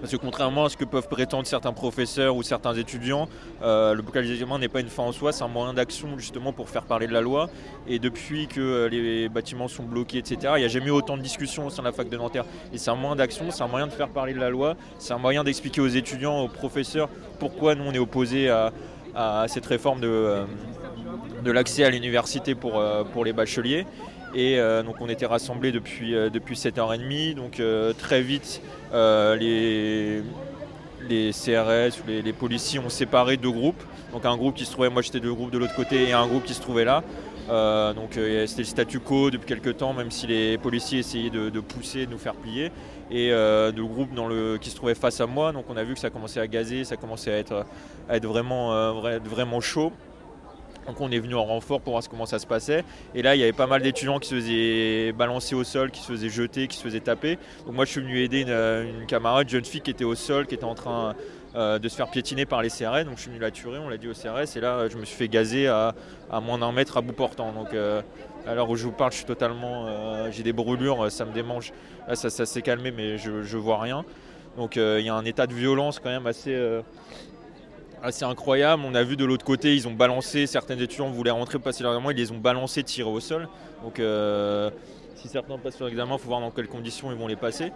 Parce 0.00 0.12
que 0.12 0.16
contrairement 0.16 0.64
à 0.64 0.68
ce 0.68 0.76
que 0.76 0.84
peuvent 0.84 1.08
prétendre 1.08 1.46
certains 1.46 1.72
professeurs 1.72 2.36
ou 2.36 2.42
certains 2.42 2.74
étudiants, 2.74 3.28
euh, 3.62 3.94
le 3.94 4.02
blocage 4.02 4.30
examens 4.30 4.58
n'est 4.58 4.68
pas 4.68 4.80
une 4.80 4.88
fin 4.88 5.02
en 5.02 5.12
soi, 5.12 5.32
c'est 5.32 5.44
un 5.44 5.48
moyen 5.48 5.74
d'action 5.74 6.18
justement 6.18 6.52
pour 6.52 6.68
faire 6.68 6.84
parler 6.84 7.06
de 7.06 7.12
la 7.12 7.20
loi. 7.20 7.48
Et 7.86 7.98
depuis 7.98 8.46
que 8.46 8.60
euh, 8.60 8.88
les 8.88 9.28
bâtiments 9.28 9.68
sont 9.68 9.84
bloqués, 9.84 10.18
etc., 10.18 10.54
il 10.56 10.60
n'y 10.60 10.64
a 10.64 10.68
jamais 10.68 10.86
eu 10.86 10.90
autant 10.90 11.16
de 11.16 11.22
discussions 11.22 11.66
au 11.66 11.70
sein 11.70 11.82
de 11.82 11.88
la 11.88 11.92
fac 11.92 12.08
de 12.08 12.16
Nanterre. 12.16 12.44
Et 12.72 12.78
c'est 12.78 12.90
un 12.90 12.96
moyen 12.96 13.16
d'action, 13.16 13.50
c'est 13.50 13.62
un 13.62 13.68
moyen 13.68 13.86
de 13.86 13.92
faire 13.92 14.08
parler 14.08 14.34
de 14.34 14.40
la 14.40 14.50
loi, 14.50 14.76
c'est 14.98 15.12
un 15.12 15.18
moyen 15.18 15.44
d'expliquer 15.44 15.80
aux 15.80 15.88
étudiants, 15.88 16.40
aux 16.40 16.48
professeurs, 16.48 17.08
pourquoi 17.38 17.74
nous 17.74 17.84
on 17.84 17.92
est 17.92 17.98
opposés 17.98 18.48
à, 18.48 18.72
à 19.14 19.46
cette 19.48 19.66
réforme 19.66 20.00
de, 20.00 20.08
euh, 20.08 20.44
de 21.42 21.50
l'accès 21.50 21.84
à 21.84 21.90
l'université 21.90 22.54
pour, 22.54 22.78
euh, 22.78 23.04
les 23.24 23.32
bacheliers. 23.32 23.86
Et 24.34 24.58
euh, 24.58 24.82
donc 24.82 24.96
on 25.00 25.08
était 25.08 25.26
rassemblés 25.26 25.72
depuis, 25.72 26.14
euh, 26.14 26.30
depuis 26.30 26.54
7h30. 26.54 27.34
Donc 27.34 27.60
euh, 27.60 27.92
très 27.92 28.22
vite, 28.22 28.62
les, 28.92 30.22
CRS 31.32 32.02
les, 32.06 32.32
policiers 32.32 32.78
ont 32.78 32.88
séparé 32.88 33.36
deux 33.36 33.50
groupes. 33.50 33.82
Donc 34.12 34.24
un 34.24 34.36
groupe 34.36 34.54
qui 34.54 34.64
se 34.64 34.72
trouvait, 34.72 34.90
moi 34.90 35.02
j'étais 35.02 35.20
deux 35.20 35.34
groupes 35.34 35.50
de 35.50 35.58
l'autre 35.58 35.74
côté, 35.74 36.08
et 36.08 36.12
un 36.12 36.26
groupe 36.26 36.44
qui 36.44 36.54
se 36.54 36.60
trouvait 36.60 36.84
là. 36.84 37.02
Donc 37.94 38.10
c'était 38.12 38.58
le 38.58 38.64
statu 38.64 39.00
quo 39.00 39.30
depuis 39.30 39.46
quelques 39.46 39.78
temps, 39.78 39.92
même 39.92 40.10
si 40.10 40.26
les 40.26 40.58
policiers 40.58 41.00
essayaient 41.00 41.30
de, 41.30 41.60
pousser, 41.60 42.06
de 42.06 42.10
nous 42.12 42.18
faire 42.18 42.34
plier. 42.34 42.70
Et 43.10 43.30
le 43.30 43.82
groupe 43.82 44.14
dans 44.14 44.28
le, 44.28 44.58
qui 44.60 44.70
se 44.70 44.76
trouvait 44.76 44.94
face 44.94 45.20
à 45.20 45.26
moi, 45.26 45.52
donc 45.52 45.64
on 45.68 45.76
a 45.76 45.82
vu 45.84 45.94
que 45.94 46.00
ça 46.00 46.10
commençait 46.10 46.40
à 46.40 46.46
gazer, 46.46 46.84
ça 46.84 46.96
commençait 46.96 47.32
à 47.32 47.38
être, 47.38 47.66
à 48.08 48.16
être 48.16 48.26
vraiment, 48.26 48.72
vra- 49.00 49.20
vraiment 49.20 49.60
chaud. 49.60 49.92
Donc 50.86 51.00
on 51.00 51.10
est 51.10 51.18
venu 51.18 51.34
en 51.34 51.44
renfort 51.44 51.80
pour 51.80 51.92
voir 51.92 52.02
comment 52.08 52.26
ça 52.26 52.38
se 52.38 52.46
passait. 52.46 52.84
Et 53.14 53.22
là, 53.22 53.36
il 53.36 53.38
y 53.40 53.42
avait 53.42 53.52
pas 53.52 53.66
mal 53.66 53.82
d'étudiants 53.82 54.18
qui 54.18 54.28
se 54.28 54.34
faisaient 54.34 55.12
balancer 55.12 55.54
au 55.54 55.62
sol, 55.62 55.90
qui 55.90 56.00
se 56.00 56.06
faisaient 56.10 56.28
jeter, 56.28 56.66
qui 56.66 56.76
se 56.76 56.82
faisaient 56.82 57.00
taper. 57.00 57.38
Donc 57.66 57.74
moi, 57.74 57.84
je 57.84 57.92
suis 57.92 58.00
venu 58.00 58.18
aider 58.20 58.40
une, 58.40 59.00
une 59.00 59.06
camarade, 59.06 59.48
jeune 59.48 59.64
fille 59.64 59.82
qui 59.82 59.90
était 59.90 60.04
au 60.04 60.14
sol, 60.14 60.46
qui 60.46 60.54
était 60.54 60.64
en 60.64 60.74
train 60.74 61.14
euh, 61.54 61.78
de 61.78 61.88
se 61.88 61.96
faire 61.96 62.10
piétiner 62.10 62.44
par 62.46 62.62
les 62.62 62.70
CRS. 62.70 63.04
Donc 63.04 63.16
je 63.16 63.22
suis 63.22 63.30
venu 63.30 63.40
la 63.40 63.50
tuer, 63.50 63.78
on 63.78 63.88
l'a 63.88 63.98
dit 63.98 64.08
au 64.08 64.14
CRS. 64.14 64.56
Et 64.56 64.60
là, 64.60 64.88
je 64.88 64.96
me 64.96 65.04
suis 65.04 65.16
fait 65.16 65.28
gazer 65.28 65.68
à, 65.68 65.94
à 66.30 66.40
moins 66.40 66.58
d'un 66.58 66.72
mètre 66.72 66.96
à 66.96 67.02
bout 67.02 67.12
portant. 67.12 67.52
Donc 67.52 67.72
euh, 67.74 68.02
à 68.46 68.54
l'heure 68.54 68.68
où 68.70 68.76
je 68.76 68.84
vous 68.84 68.92
parle, 68.92 69.12
je 69.12 69.18
suis 69.18 69.26
totalement... 69.26 69.86
euh, 69.86 70.30
J'ai 70.32 70.42
des 70.42 70.52
brûlures, 70.52 71.10
ça 71.10 71.24
me 71.24 71.32
démange. 71.32 71.72
Là, 72.08 72.16
ça, 72.16 72.30
s'est 72.46 72.62
calmé, 72.62 72.90
mais 72.90 73.18
je, 73.18 73.42
je 73.42 73.56
vois 73.58 73.80
rien. 73.80 74.04
Donc 74.56 74.76
euh, 74.76 74.96
il 74.98 75.06
y 75.06 75.08
a 75.08 75.14
un 75.14 75.24
état 75.24 75.46
de 75.46 75.54
violence 75.54 76.00
quand 76.00 76.08
même 76.10 76.26
assez... 76.26 76.56
assez 78.02 78.24
incroyable. 78.24 78.82
On 78.86 78.94
a 78.94 79.02
vu 79.02 79.16
de 79.16 79.24
l'autre 79.24 79.44
côté, 79.44 79.74
ils 79.74 79.88
ont 79.88 79.92
balancé, 79.92 80.46
certains 80.46 80.78
étudiants 80.78 81.10
voulaient 81.10 81.30
rentrer, 81.30 81.58
passer 81.58 81.82
leur 81.82 81.92
examen, 81.92 82.12
ils 82.12 82.16
les 82.16 82.32
ont 82.32 82.38
balancés, 82.38 82.82
tirés 82.82 83.10
au 83.10 83.20
sol. 83.20 83.48
Donc 83.82 83.98
euh, 83.98 84.70
si 85.16 85.28
certains 85.28 85.58
passent 85.58 85.78
leur 85.78 85.88
examen, 85.88 86.16
il 86.16 86.18
faut 86.18 86.28
voir 86.28 86.40
dans 86.40 86.50
quelles 86.50 86.68
conditions 86.68 87.10
ils 87.10 87.18
vont 87.18 87.26
les 87.26 87.36
passer, 87.36 87.72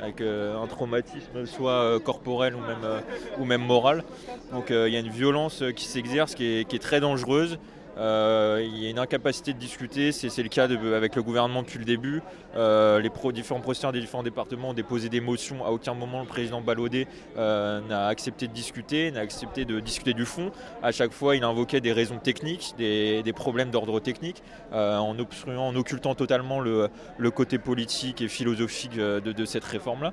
avec 0.00 0.20
euh, 0.20 0.60
un 0.60 0.66
traumatisme 0.66 1.46
soit 1.46 1.70
euh, 1.72 1.98
corporel 1.98 2.54
ou 2.54 2.60
même, 2.60 3.02
ou 3.38 3.44
même 3.44 3.62
moral. 3.62 4.04
Donc 4.52 4.66
il 4.70 4.92
y 4.92 4.96
a 4.96 5.00
une 5.00 5.10
violence 5.10 5.62
qui 5.74 5.84
s'exerce, 5.84 6.34
qui 6.34 6.60
est 6.60 6.82
très 6.82 7.00
dangereuse. 7.00 7.58
Euh, 7.98 8.62
il 8.64 8.78
y 8.78 8.86
a 8.86 8.90
une 8.90 8.98
incapacité 8.98 9.52
de 9.52 9.58
discuter, 9.58 10.12
c'est 10.12 10.42
le 10.42 10.48
cas 10.48 10.64
avec 10.64 11.16
le 11.16 11.22
gouvernement 11.22 11.62
depuis 11.62 11.78
le 11.78 11.84
début. 11.84 12.22
Euh, 12.56 13.00
les 13.00 13.10
différents 13.32 13.60
professeurs 13.60 13.92
des 13.92 14.00
différents 14.00 14.22
départements 14.22 14.70
ont 14.70 14.74
déposé 14.74 15.08
des 15.08 15.20
motions. 15.20 15.64
À 15.64 15.70
aucun 15.70 15.94
moment 15.94 16.20
le 16.20 16.26
président 16.26 16.60
Ballaudet 16.60 17.06
euh, 17.36 17.80
n'a 17.88 18.06
accepté 18.06 18.48
de 18.48 18.52
discuter, 18.52 19.10
n'a 19.10 19.20
accepté 19.20 19.64
de 19.64 19.80
discuter 19.80 20.14
du 20.14 20.24
fond. 20.24 20.50
À 20.82 20.92
chaque 20.92 21.12
fois, 21.12 21.36
il 21.36 21.44
invoquait 21.44 21.80
des 21.80 21.92
raisons 21.92 22.18
techniques, 22.18 22.74
des, 22.78 23.22
problèmes 23.34 23.70
d'ordre 23.70 24.00
technique, 24.00 24.42
euh, 24.72 24.96
en 24.96 25.18
obstruant, 25.18 25.68
en 25.68 25.76
occultant 25.76 26.14
totalement 26.14 26.60
le, 26.60 26.90
côté 27.34 27.58
politique 27.58 28.22
et 28.22 28.28
philosophique 28.28 28.96
de 28.96 29.44
cette 29.44 29.64
réforme-là. 29.64 30.12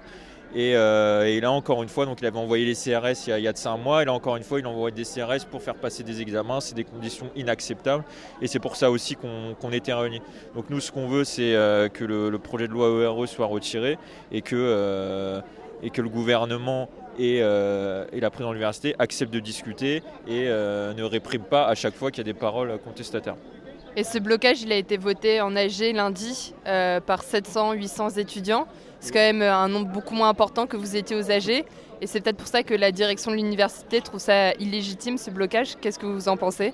Et, 0.56 0.74
là 0.74 1.52
encore 1.52 1.84
une 1.84 1.90
fois, 1.90 2.06
donc 2.06 2.22
il 2.22 2.28
avait 2.28 2.38
envoyé 2.38 2.66
les 2.66 2.76
CRS 2.76 3.28
il 3.28 3.44
y, 3.44 3.48
a, 3.48 3.56
ça 3.56 3.72
un 3.72 3.78
mois, 3.78 4.02
et 4.02 4.06
là 4.06 4.14
encore 4.14 4.36
une 4.36 4.44
fois, 4.44 4.60
il 4.60 4.68
envoie 4.68 4.92
des 4.92 5.04
CRS 5.04 5.46
pour 5.50 5.62
faire 5.62 5.76
passer 5.76 6.04
des 6.04 6.22
examens. 6.22 6.62
C'est 6.62 6.76
des 6.76 6.84
conditions 6.84 7.30
inacceptables, 7.36 8.04
et 8.42 8.48
c'est 8.48 8.60
pour 8.60 8.76
ça 8.76 8.92
aussi 8.92 9.16
qu'on 9.16 9.72
était 9.72 9.94
réunis. 9.94 10.22
Donc 10.56 10.70
nous, 10.70 10.80
ce 10.80 10.92
qu'on 10.92 11.08
veut, 11.08 11.24
c'est 11.24 11.54
que 11.94 12.04
le, 12.04 12.38
projet 12.38 12.68
de 12.68 12.74
loi 12.74 12.90
ERE 13.04 13.28
soit 13.28 13.48
retiré 13.48 13.98
et 14.32 14.42
que, 14.42 15.42
et 15.82 15.90
que 15.90 16.02
le 16.02 16.10
gouvernement 16.10 16.90
et, 17.20 17.40
la 17.40 18.30
présidente 18.30 18.52
de 18.52 18.54
l'université 18.54 18.96
acceptent 19.00 19.34
de 19.34 19.40
discuter 19.40 20.04
et 20.28 20.46
ne 20.46 21.04
répriment 21.04 21.44
pas 21.44 21.66
à 21.66 21.76
chaque 21.76 21.96
fois 21.96 22.12
qu'il 22.12 22.20
y 22.20 22.30
a 22.30 22.32
des 22.32 22.40
paroles 22.40 22.78
contestataires. 22.84 23.36
Et 23.96 24.04
ce 24.04 24.18
blocage, 24.18 24.64
il 24.64 24.72
a 24.72 24.76
été 24.76 24.98
voté 24.98 25.40
en 25.42 25.56
AG 25.56 25.94
lundi 25.94 26.56
euh, 26.66 27.00
par 27.00 27.24
700-800 27.24 28.20
étudiants. 28.20 28.68
C'est 29.00 29.12
quand 29.12 29.20
même 29.20 29.44
un 29.44 29.68
nombre 29.68 29.92
beaucoup 29.92 30.16
moins 30.16 30.30
important 30.30 30.66
que 30.66 30.78
vous 30.78 30.96
étiez 30.96 31.16
aux 31.16 31.30
AG. 31.30 31.50
Et 31.50 32.08
c'est 32.08 32.20
peut-être 32.22 32.38
pour 32.38 32.48
ça 32.48 32.64
que 32.64 32.74
la 32.74 32.92
direction 32.92 33.30
de 33.30 33.36
l'université 33.36 34.02
trouve 34.02 34.20
ça 34.20 34.54
illégitime, 34.56 35.18
ce 35.18 35.30
blocage. 35.30 35.76
Qu'est-ce 35.80 36.00
que 36.00 36.08
vous 36.08 36.28
en 36.28 36.38
pensez? 36.38 36.74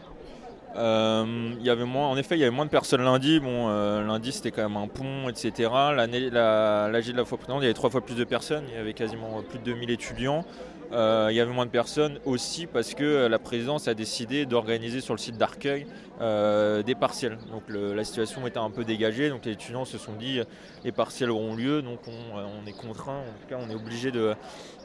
Euh, 0.75 1.53
y 1.61 1.69
avait 1.69 1.85
moins, 1.85 2.07
en 2.07 2.17
effet, 2.17 2.35
il 2.35 2.39
y 2.39 2.43
avait 2.43 2.55
moins 2.55 2.65
de 2.65 2.69
personnes 2.69 3.03
lundi. 3.03 3.39
Bon, 3.39 3.69
euh, 3.69 4.05
lundi 4.05 4.31
c'était 4.31 4.51
quand 4.51 4.61
même 4.61 4.77
un 4.77 4.87
pont, 4.87 5.29
etc. 5.29 5.69
L'année, 5.95 6.29
l'AG 6.29 7.11
de 7.11 7.17
la 7.17 7.25
fois 7.25 7.37
précédente, 7.37 7.61
il 7.61 7.63
y 7.63 7.67
avait 7.67 7.73
trois 7.73 7.89
fois 7.89 8.01
plus 8.01 8.15
de 8.15 8.23
personnes. 8.23 8.65
Il 8.69 8.75
y 8.75 8.77
avait 8.77 8.93
quasiment 8.93 9.41
plus 9.47 9.59
de 9.59 9.63
2000 9.63 9.89
étudiants. 9.89 10.45
Euh, 10.91 11.27
il 11.29 11.35
y 11.35 11.39
avait 11.39 11.51
moins 11.51 11.67
de 11.67 11.71
personnes 11.71 12.17
aussi 12.25 12.65
parce 12.65 12.95
que 12.95 13.27
la 13.27 13.37
présidence 13.37 13.87
a 13.87 13.93
décidé 13.93 14.47
d'organiser 14.47 15.01
sur 15.01 15.13
le 15.13 15.19
site 15.19 15.37
d'Arcueil 15.37 15.85
des 16.19 16.95
partiels. 16.95 17.37
Donc 17.51 17.63
la 17.69 18.03
situation 18.03 18.45
était 18.47 18.57
un 18.57 18.71
peu 18.71 18.83
dégagée, 18.83 19.29
donc 19.29 19.45
les 19.45 19.51
étudiants 19.51 19.85
se 19.85 19.97
sont 19.97 20.13
dit 20.13 20.41
les 20.83 20.91
partiels 20.91 21.29
auront 21.29 21.55
lieu, 21.55 21.81
donc 21.81 21.99
on, 22.07 22.67
est 22.67 22.73
contraint, 22.73 23.19
en 23.19 23.41
tout 23.41 23.47
cas 23.47 23.57
on 23.59 23.69
est 23.69 23.75
obligé 23.75 24.11
de, 24.11 24.35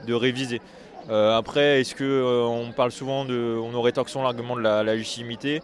réviser. 0.08 0.60
Euh, 1.10 1.36
après, 1.36 1.80
est-ce 1.80 1.94
que 1.94 2.44
on 2.46 2.72
parle 2.72 2.92
souvent 2.92 3.24
de, 3.24 3.58
on 3.62 3.74
aurait 3.74 3.92
tort 3.92 4.06
l'argument 4.22 4.56
de 4.56 4.62
la, 4.62 4.82
légitimité. 4.82 5.60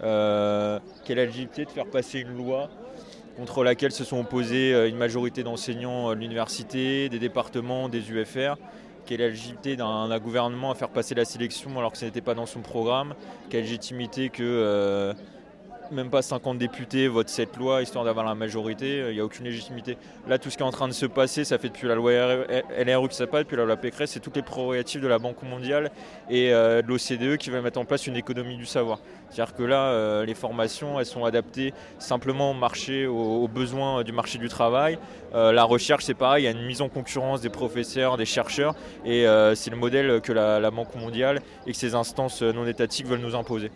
quelle 0.00 1.18
légitimité 1.18 1.64
de 1.64 1.70
faire 1.70 1.86
passer 1.86 2.20
une 2.20 2.36
loi 2.36 2.68
contre 3.36 3.64
laquelle 3.64 3.90
se 3.90 4.04
sont 4.04 4.20
opposés 4.20 4.88
une 4.88 4.96
majorité 4.96 5.42
d'enseignants 5.42 6.10
de 6.10 6.14
l'université, 6.14 7.08
des 7.08 7.18
départements, 7.18 7.88
des 7.88 8.10
UFR 8.10 8.54
quelle 9.06 9.20
légitimité 9.20 9.76
d'un 9.76 10.18
gouvernement 10.18 10.70
à 10.70 10.74
faire 10.74 10.88
passer 10.88 11.14
la 11.14 11.24
sélection 11.24 11.78
alors 11.78 11.92
que 11.92 11.98
ce 11.98 12.06
n'était 12.06 12.20
pas 12.20 12.34
dans 12.34 12.46
son 12.46 12.60
programme? 12.60 13.14
Quelle 13.50 13.62
légitimité 13.62 14.30
que 14.30 14.42
euh, 14.42 15.12
même 15.90 16.10
pas 16.10 16.22
50 16.22 16.58
députés 16.58 17.08
votent 17.08 17.28
cette 17.28 17.56
loi 17.56 17.82
histoire 17.82 18.04
d'avoir 18.04 18.24
la 18.24 18.34
majorité 18.34 19.04
Il 19.08 19.14
n'y 19.14 19.20
a 19.20 19.24
aucune 19.24 19.44
légitimité. 19.44 19.96
Là, 20.28 20.38
tout 20.38 20.50
ce 20.50 20.56
qui 20.56 20.62
est 20.62 20.66
en 20.66 20.70
train 20.70 20.88
de 20.88 20.92
se 20.92 21.06
passer, 21.06 21.44
ça 21.44 21.58
fait 21.58 21.68
depuis 21.68 21.88
la 21.88 21.94
loi 21.94 22.12
LRU 22.12 23.08
qui 23.08 23.16
s'appelle, 23.16 23.44
depuis 23.44 23.56
la 23.56 23.64
loi 23.64 23.76
Pécresse, 23.76 24.10
c'est 24.12 24.20
toutes 24.20 24.36
les 24.36 24.42
prérogatives 24.42 25.00
de 25.00 25.08
la 25.08 25.18
Banque 25.18 25.42
mondiale 25.42 25.90
et 26.30 26.52
euh, 26.52 26.82
de 26.82 26.88
l'OCDE 26.88 27.36
qui 27.36 27.50
va 27.50 27.60
mettre 27.60 27.78
en 27.78 27.84
place 27.84 28.06
une 28.06 28.16
économie 28.16 28.56
du 28.56 28.66
savoir. 28.66 29.00
C'est-à-dire 29.30 29.54
que 29.54 29.62
là, 29.62 29.88
euh, 29.88 30.24
les 30.24 30.34
formations, 30.34 30.98
elles 30.98 31.06
sont 31.06 31.24
adaptées 31.24 31.74
simplement 31.98 32.50
au 32.50 32.54
marché, 32.54 33.06
aux, 33.06 33.48
besoins 33.48 34.02
du 34.02 34.12
marché 34.12 34.38
du 34.38 34.48
travail. 34.48 34.98
la 35.32 35.64
recherche, 35.64 36.04
c'est 36.04 36.14
pareil, 36.14 36.44
il 36.44 36.46
y 36.46 36.48
a 36.48 36.52
une 36.52 36.66
mise 36.66 36.80
en 36.80 36.88
concurrence 36.88 37.40
des 37.40 37.50
professeurs, 37.50 38.16
des 38.16 38.24
chercheurs, 38.24 38.74
et 39.04 39.26
c'est 39.54 39.70
le 39.70 39.76
modèle 39.76 40.20
que 40.20 40.32
la, 40.32 40.70
Banque 40.70 40.94
mondiale 40.96 41.40
et 41.66 41.72
que 41.72 41.76
ces 41.76 41.94
instances 41.94 42.42
non 42.42 42.66
étatiques 42.66 43.06
veulent 43.06 43.20
nous 43.20 43.36
imposer. 43.36 43.70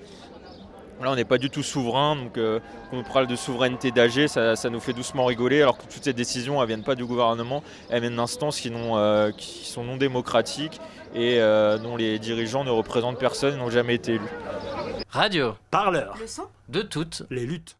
Là, 1.00 1.12
on 1.12 1.14
n'est 1.14 1.24
pas 1.24 1.38
du 1.38 1.48
tout 1.48 1.62
souverain, 1.62 2.16
donc 2.16 2.36
euh, 2.38 2.58
quand 2.90 2.96
on 2.96 3.04
parle 3.04 3.28
de 3.28 3.36
souveraineté 3.36 3.92
d'AG, 3.92 4.26
ça, 4.26 4.56
nous 4.68 4.80
fait 4.80 4.92
doucement 4.92 5.26
rigoler, 5.26 5.62
alors 5.62 5.78
que 5.78 5.84
toutes 5.84 6.02
ces 6.02 6.12
décisions 6.12 6.60
ne 6.60 6.66
viennent 6.66 6.82
pas 6.82 6.96
du 6.96 7.04
gouvernement, 7.04 7.62
elles 7.88 8.00
viennent 8.00 8.16
d'instances 8.16 8.58
qui, 8.60 8.72
euh, 8.74 9.30
qui, 9.30 9.64
sont 9.64 9.84
non 9.84 9.96
démocratiques 9.96 10.80
et 11.14 11.40
euh, 11.40 11.78
dont 11.78 11.96
les 11.96 12.18
dirigeants 12.18 12.64
ne 12.64 12.70
représentent 12.70 13.18
personne 13.18 13.54
et 13.54 13.58
n'ont 13.58 13.70
jamais 13.70 13.94
été 13.94 14.14
élus. 14.14 14.28
Radio, 15.08 15.54
parleur, 15.70 16.18
de 16.68 16.82
toutes 16.82 17.22
les 17.30 17.46
luttes. 17.46 17.77